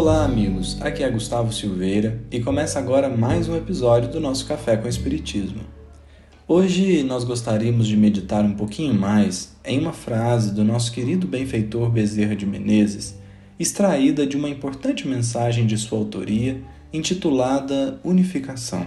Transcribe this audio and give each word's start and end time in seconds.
Olá, 0.00 0.24
amigos. 0.24 0.80
Aqui 0.80 1.02
é 1.02 1.10
Gustavo 1.10 1.52
Silveira 1.52 2.22
e 2.30 2.40
começa 2.40 2.78
agora 2.78 3.06
mais 3.06 3.50
um 3.50 3.54
episódio 3.54 4.10
do 4.10 4.18
nosso 4.18 4.46
Café 4.46 4.74
com 4.74 4.88
Espiritismo. 4.88 5.60
Hoje 6.48 7.02
nós 7.02 7.22
gostaríamos 7.22 7.86
de 7.86 7.98
meditar 7.98 8.42
um 8.42 8.54
pouquinho 8.54 8.94
mais 8.94 9.54
em 9.62 9.78
uma 9.78 9.92
frase 9.92 10.54
do 10.54 10.64
nosso 10.64 10.90
querido 10.90 11.26
benfeitor 11.26 11.90
Bezerra 11.90 12.34
de 12.34 12.46
Menezes, 12.46 13.14
extraída 13.58 14.26
de 14.26 14.38
uma 14.38 14.48
importante 14.48 15.06
mensagem 15.06 15.66
de 15.66 15.76
sua 15.76 15.98
autoria 15.98 16.62
intitulada 16.94 18.00
Unificação. 18.02 18.86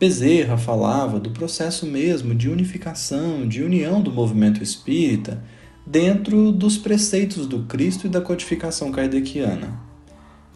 Bezerra 0.00 0.58
falava 0.58 1.20
do 1.20 1.30
processo 1.30 1.86
mesmo 1.86 2.34
de 2.34 2.48
unificação, 2.48 3.46
de 3.46 3.62
união 3.62 4.02
do 4.02 4.10
movimento 4.10 4.64
espírita 4.64 5.40
dentro 5.86 6.50
dos 6.50 6.76
preceitos 6.76 7.46
do 7.46 7.62
Cristo 7.66 8.08
e 8.08 8.10
da 8.10 8.20
codificação 8.20 8.90
kardeciana. 8.90 9.91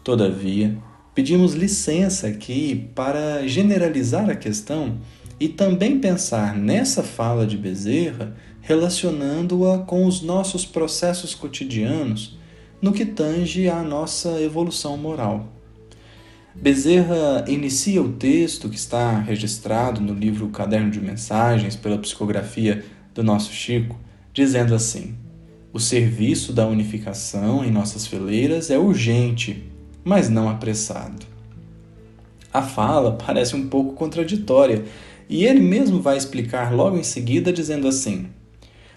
Todavia, 0.07 0.73
pedimos 1.13 1.53
licença 1.53 2.27
aqui 2.27 2.89
para 2.95 3.45
generalizar 3.45 4.29
a 4.29 4.37
questão 4.37 4.99
e 5.37 5.49
também 5.49 5.99
pensar 5.99 6.55
nessa 6.55 7.03
fala 7.03 7.45
de 7.45 7.57
Bezerra 7.57 8.33
relacionando-a 8.61 9.79
com 9.79 10.05
os 10.05 10.21
nossos 10.21 10.65
processos 10.65 11.35
cotidianos 11.35 12.39
no 12.81 12.93
que 12.93 13.05
tange 13.05 13.67
à 13.67 13.83
nossa 13.83 14.41
evolução 14.41 14.95
moral. 14.95 15.51
Bezerra 16.55 17.43
inicia 17.45 18.01
o 18.01 18.13
texto 18.13 18.69
que 18.69 18.77
está 18.77 19.19
registrado 19.19 19.99
no 19.99 20.13
livro 20.13 20.47
Caderno 20.47 20.89
de 20.89 21.01
Mensagens 21.01 21.75
pela 21.75 21.97
psicografia 21.97 22.81
do 23.13 23.21
nosso 23.21 23.51
Chico, 23.51 23.99
dizendo 24.31 24.73
assim: 24.73 25.17
O 25.73 25.81
serviço 25.81 26.53
da 26.53 26.65
unificação 26.65 27.65
em 27.65 27.69
nossas 27.69 28.07
fileiras 28.07 28.71
é 28.71 28.77
urgente, 28.77 29.75
mas 30.07 30.29
não 30.29 30.47
apressado. 30.47 31.25
A 32.53 32.61
fala 32.61 33.11
parece 33.11 33.57
um 33.57 33.67
pouco 33.67 33.91
contraditória, 33.93 34.85
e 35.27 35.43
ele 35.43 35.59
mesmo 35.59 36.01
vai 36.01 36.15
explicar 36.15 36.73
logo 36.73 36.97
em 36.97 37.03
seguida, 37.03 37.51
dizendo 37.51 37.89
assim: 37.89 38.27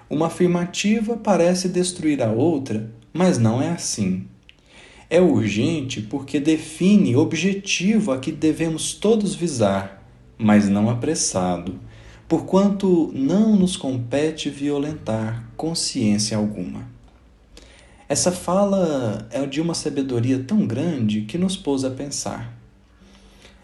Uma 0.09 0.29
afirmativa 0.29 1.17
parece 1.17 1.69
destruir 1.69 2.23
a 2.23 2.31
outra, 2.31 2.89
mas 3.13 3.39
não 3.39 3.61
é 3.61 3.71
assim. 3.71 4.29
É 5.11 5.21
urgente 5.21 6.01
porque 6.01 6.39
define 6.39 7.17
objetivo 7.17 8.13
a 8.13 8.19
que 8.19 8.31
devemos 8.31 8.95
todos 8.95 9.35
visar, 9.35 10.09
mas 10.39 10.69
não 10.69 10.89
apressado 10.89 11.81
porquanto 12.29 13.11
não 13.13 13.57
nos 13.57 13.77
compete 13.77 14.49
violentar 14.49 15.51
consciência 15.57 16.37
alguma. 16.37 16.89
Essa 18.11 18.33
fala 18.33 19.29
é 19.31 19.47
de 19.47 19.61
uma 19.61 19.73
sabedoria 19.73 20.41
tão 20.41 20.67
grande 20.67 21.21
que 21.21 21.39
nos 21.39 21.57
pôs 21.57 21.85
a 21.85 21.91
pensar. 21.91 22.59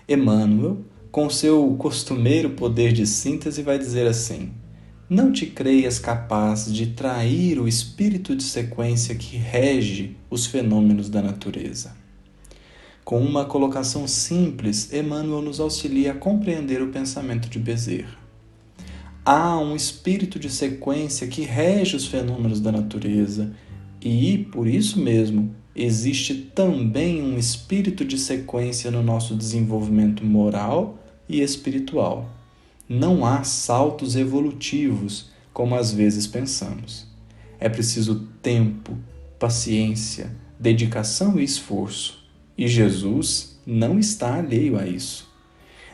Emmanuel, 0.09 0.85
com 1.11 1.29
seu 1.29 1.75
costumeiro 1.77 2.51
poder 2.51 2.93
de 2.93 3.09
síntese, 3.09 3.61
vai 3.61 3.77
dizer 3.77 4.07
assim: 4.07 4.53
Não 5.11 5.33
te 5.33 5.47
creias 5.47 5.99
capaz 5.99 6.73
de 6.73 6.87
trair 6.87 7.59
o 7.59 7.67
espírito 7.67 8.37
de 8.37 8.45
sequência 8.45 9.17
que 9.17 9.37
rege 9.37 10.17
os 10.31 10.47
fenômenos 10.47 11.11
da 11.11 11.21
natureza. 11.21 11.97
Com 13.05 13.19
uma 13.19 13.47
colocação 13.47 14.07
simples, 14.07 14.93
Emmanuel 14.93 15.43
nos 15.43 15.59
auxilia 15.59 16.13
a 16.13 16.15
compreender 16.15 16.81
o 16.81 16.93
pensamento 16.93 17.49
de 17.49 17.59
Bezerra 17.59 18.27
há 19.27 19.59
um 19.59 19.75
espírito 19.75 20.39
de 20.39 20.49
sequência 20.49 21.27
que 21.27 21.43
rege 21.43 21.97
os 21.97 22.07
fenômenos 22.07 22.61
da 22.61 22.71
natureza 22.71 23.53
e, 24.09 24.39
por 24.39 24.69
isso 24.69 25.01
mesmo, 25.01 25.53
existe 25.75 26.33
também 26.33 27.21
um 27.21 27.37
espírito 27.37 28.05
de 28.05 28.17
sequência 28.17 28.89
no 28.89 29.03
nosso 29.03 29.35
desenvolvimento 29.35 30.25
moral 30.25 30.97
e 31.29 31.41
espiritual. 31.41 32.31
Não 32.89 33.27
há 33.27 33.43
saltos 33.43 34.15
evolutivos, 34.15 35.31
como 35.53 35.75
às 35.75 35.93
vezes 35.93 36.25
pensamos. 36.25 37.09
É 37.59 37.69
preciso 37.69 38.29
tempo, 38.41 38.97
paciência, 39.41 40.31
dedicação 40.57 41.37
e 41.41 41.43
esforço. 41.43 42.25
E 42.57 42.69
Jesus 42.69 43.59
não 43.67 43.99
está 43.99 44.37
alheio 44.37 44.79
a 44.79 44.87
isso. 44.87 45.29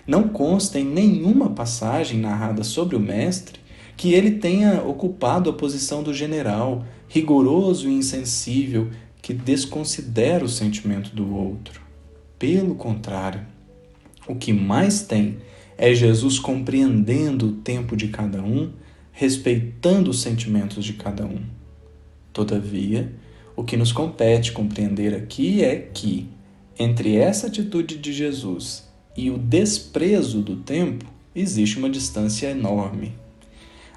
Não 0.07 0.29
consta 0.29 0.79
em 0.79 0.85
nenhuma 0.85 1.49
passagem 1.49 2.21
narrada 2.21 2.63
sobre 2.63 2.95
o 2.95 3.01
Mestre 3.01 3.63
que 3.97 4.13
ele 4.13 4.33
tenha 4.33 4.83
ocupado 4.83 5.49
a 5.49 5.53
posição 5.53 6.03
do 6.03 6.13
general, 6.13 6.85
rigoroso 7.13 7.91
e 7.91 7.93
insensível, 7.93 8.89
que 9.21 9.35
desconsidera 9.35 10.43
o 10.43 10.49
sentimento 10.49 11.15
do 11.15 11.37
outro. 11.37 11.83
Pelo 12.39 12.75
contrário, 12.75 13.43
o 14.27 14.35
que 14.35 14.51
mais 14.51 15.03
tem 15.03 15.37
é 15.77 15.95
Jesus 15.95 16.39
compreendendo 16.39 17.49
o 17.49 17.53
tempo 17.53 17.95
de 17.95 18.09
cada 18.09 18.43
um, 18.43 18.73
respeitando 19.13 20.11
os 20.11 20.23
sentimentos 20.23 20.87
de 20.87 20.95
cada 20.95 21.27
um. 21.27 21.43
Todavia, 22.33 23.13
o 23.55 23.63
que 23.63 23.77
nos 23.77 23.93
compete 23.93 24.51
compreender 24.51 25.15
aqui 25.15 25.63
é 25.63 25.77
que, 25.77 26.27
entre 26.79 27.17
essa 27.17 27.47
atitude 27.47 27.99
de 27.99 28.11
Jesus 28.11 28.91
e 29.15 29.31
o 29.31 29.37
desprezo 29.37 30.41
do 30.41 30.57
tempo, 30.57 31.05
existe 31.37 31.77
uma 31.77 31.91
distância 31.91 32.49
enorme. 32.49 33.13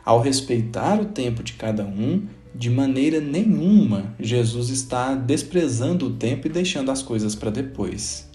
Ao 0.03 0.19
respeitar 0.19 0.99
o 0.99 1.05
tempo 1.05 1.41
de 1.41 1.53
cada 1.53 1.85
um, 1.85 2.27
de 2.55 2.69
maneira 2.69 3.19
nenhuma 3.19 4.15
Jesus 4.19 4.69
está 4.69 5.13
desprezando 5.13 6.07
o 6.07 6.13
tempo 6.13 6.47
e 6.47 6.49
deixando 6.49 6.89
as 6.89 7.01
coisas 7.01 7.35
para 7.35 7.51
depois. 7.51 8.29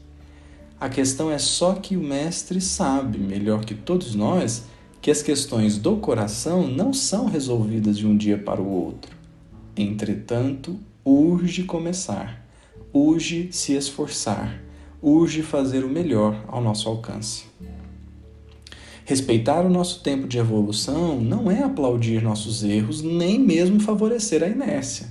A 0.79 0.89
questão 0.89 1.31
é 1.31 1.39
só 1.39 1.75
que 1.75 1.97
o 1.97 2.03
Mestre 2.03 2.61
sabe, 2.61 3.19
melhor 3.19 3.65
que 3.65 3.75
todos 3.75 4.15
nós, 4.15 4.65
que 5.01 5.11
as 5.11 5.23
questões 5.23 5.79
do 5.79 5.97
coração 5.97 6.67
não 6.67 6.93
são 6.93 7.27
resolvidas 7.27 7.99
de 7.99 8.07
um 8.07 8.17
dia 8.17 8.39
para 8.39 8.61
o 8.61 8.69
outro. 8.69 9.17
Entretanto, 9.77 10.79
urge 11.05 11.65
começar, 11.65 12.47
urge 12.93 13.49
se 13.51 13.73
esforçar 13.73 14.71
urge 15.03 15.43
fazer 15.43 15.85
o 15.85 15.89
melhor 15.89 16.45
ao 16.47 16.63
nosso 16.63 16.89
alcance. 16.89 17.47
Respeitar 19.11 19.67
o 19.67 19.69
nosso 19.69 20.05
tempo 20.05 20.29
de 20.29 20.39
evolução 20.39 21.21
não 21.21 21.51
é 21.51 21.65
aplaudir 21.65 22.23
nossos 22.23 22.63
erros, 22.63 23.03
nem 23.03 23.41
mesmo 23.41 23.81
favorecer 23.81 24.41
a 24.41 24.47
inércia. 24.47 25.09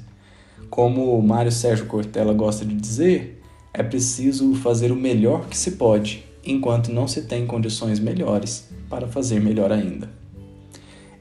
Como 0.70 1.22
Mário 1.22 1.52
Sérgio 1.52 1.86
Cortella 1.86 2.34
gosta 2.34 2.64
de 2.64 2.76
dizer, 2.76 3.42
é 3.74 3.84
preciso 3.84 4.56
fazer 4.56 4.94
o 4.94 4.96
melhor 4.96 5.50
que 5.50 5.58
se 5.58 5.72
pode, 5.72 6.24
enquanto 6.46 6.94
não 6.94 7.10
se 7.10 7.24
tem 7.24 7.46
condições 7.46 8.00
melhores 8.00 8.70
para 8.90 9.06
fazer 9.06 9.42
melhor 9.42 9.70
ainda. 9.70 10.10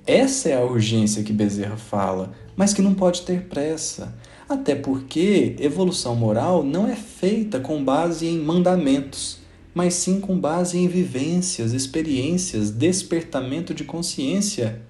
Essa 0.06 0.50
é 0.50 0.56
a 0.56 0.64
urgência 0.64 1.24
que 1.24 1.32
Bezerra 1.32 1.76
fala, 1.76 2.30
mas 2.54 2.72
que 2.72 2.80
não 2.80 2.94
pode 2.94 3.22
ter 3.22 3.48
pressa. 3.48 4.14
Até 4.48 4.76
porque 4.76 5.56
evolução 5.58 6.14
moral 6.14 6.62
não 6.62 6.86
é 6.86 6.94
feita 6.94 7.58
com 7.58 7.82
base 7.82 8.28
em 8.28 8.38
mandamentos, 8.38 9.38
mas 9.78 9.94
sim 9.94 10.18
com 10.18 10.36
base 10.36 10.76
em 10.76 10.88
vivências, 10.88 11.72
experiências, 11.72 12.68
despertamento 12.68 13.72
de 13.72 13.84
consciência. 13.84 14.82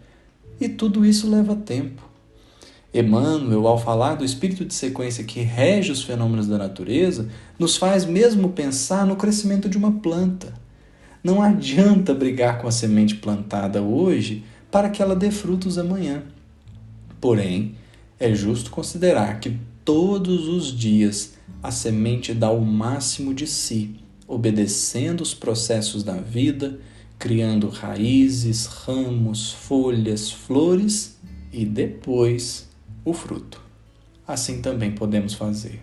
E 0.58 0.66
tudo 0.66 1.04
isso 1.04 1.28
leva 1.28 1.54
tempo. 1.54 2.08
Emmanuel, 2.94 3.66
ao 3.66 3.78
falar 3.78 4.14
do 4.14 4.24
espírito 4.24 4.64
de 4.64 4.72
sequência 4.72 5.24
que 5.24 5.40
rege 5.40 5.92
os 5.92 6.02
fenômenos 6.02 6.46
da 6.46 6.56
natureza, 6.56 7.28
nos 7.58 7.76
faz 7.76 8.06
mesmo 8.06 8.48
pensar 8.48 9.04
no 9.04 9.16
crescimento 9.16 9.68
de 9.68 9.76
uma 9.76 9.92
planta. 9.92 10.54
Não 11.22 11.42
adianta 11.42 12.14
brigar 12.14 12.58
com 12.58 12.66
a 12.66 12.72
semente 12.72 13.16
plantada 13.16 13.82
hoje 13.82 14.42
para 14.70 14.88
que 14.88 15.02
ela 15.02 15.14
dê 15.14 15.30
frutos 15.30 15.76
amanhã. 15.76 16.22
Porém, 17.20 17.74
é 18.18 18.34
justo 18.34 18.70
considerar 18.70 19.38
que 19.38 19.54
todos 19.84 20.48
os 20.48 20.74
dias 20.74 21.34
a 21.62 21.70
semente 21.70 22.32
dá 22.32 22.50
o 22.50 22.64
máximo 22.64 23.34
de 23.34 23.46
si, 23.46 24.07
obedecendo 24.28 25.22
os 25.22 25.32
processos 25.32 26.04
da 26.04 26.16
vida, 26.16 26.78
criando 27.18 27.68
raízes, 27.70 28.66
ramos, 28.66 29.50
folhas, 29.50 30.30
flores 30.30 31.18
e 31.50 31.64
depois 31.64 32.68
o 33.04 33.14
fruto. 33.14 33.60
Assim 34.26 34.60
também 34.60 34.92
podemos 34.92 35.32
fazer. 35.32 35.80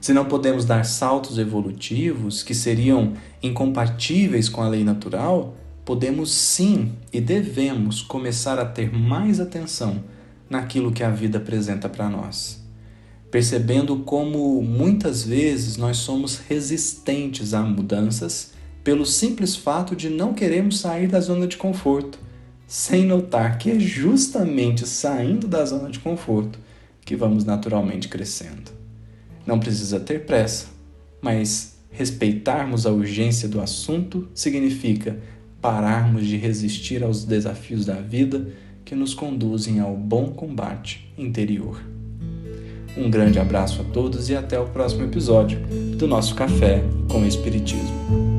Se 0.00 0.12
não 0.12 0.26
podemos 0.26 0.66
dar 0.66 0.84
saltos 0.84 1.38
evolutivos 1.38 2.42
que 2.42 2.54
seriam 2.54 3.14
incompatíveis 3.42 4.50
com 4.50 4.60
a 4.60 4.68
lei 4.68 4.84
natural, 4.84 5.56
podemos 5.82 6.30
sim 6.30 6.92
e 7.10 7.22
devemos 7.22 8.02
começar 8.02 8.58
a 8.58 8.66
ter 8.66 8.92
mais 8.92 9.40
atenção 9.40 10.04
naquilo 10.48 10.92
que 10.92 11.02
a 11.02 11.08
vida 11.08 11.38
apresenta 11.38 11.88
para 11.88 12.10
nós. 12.10 12.63
Percebendo 13.34 13.96
como 13.96 14.62
muitas 14.62 15.24
vezes 15.24 15.76
nós 15.76 15.96
somos 15.96 16.38
resistentes 16.48 17.52
a 17.52 17.62
mudanças 17.62 18.52
pelo 18.84 19.04
simples 19.04 19.56
fato 19.56 19.96
de 19.96 20.08
não 20.08 20.32
queremos 20.32 20.78
sair 20.78 21.08
da 21.08 21.18
zona 21.18 21.48
de 21.48 21.56
conforto, 21.56 22.16
sem 22.64 23.04
notar 23.04 23.58
que 23.58 23.72
é 23.72 23.80
justamente 23.80 24.86
saindo 24.86 25.48
da 25.48 25.64
zona 25.64 25.90
de 25.90 25.98
conforto 25.98 26.60
que 27.04 27.16
vamos 27.16 27.44
naturalmente 27.44 28.06
crescendo. 28.06 28.70
Não 29.44 29.58
precisa 29.58 29.98
ter 29.98 30.26
pressa, 30.26 30.68
mas 31.20 31.74
respeitarmos 31.90 32.86
a 32.86 32.92
urgência 32.92 33.48
do 33.48 33.60
assunto 33.60 34.28
significa 34.32 35.18
pararmos 35.60 36.24
de 36.24 36.36
resistir 36.36 37.02
aos 37.02 37.24
desafios 37.24 37.84
da 37.84 37.94
vida 37.94 38.46
que 38.84 38.94
nos 38.94 39.12
conduzem 39.12 39.80
ao 39.80 39.96
bom 39.96 40.28
combate 40.30 41.12
interior. 41.18 41.82
Um 42.96 43.10
grande 43.10 43.38
abraço 43.38 43.80
a 43.80 43.84
todos 43.84 44.30
e 44.30 44.36
até 44.36 44.58
o 44.58 44.66
próximo 44.66 45.04
episódio 45.04 45.58
do 45.96 46.06
nosso 46.06 46.34
Café 46.34 46.84
com 47.08 47.24
Espiritismo. 47.26 48.33